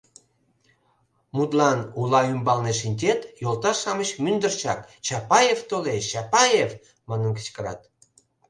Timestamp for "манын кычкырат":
7.09-7.79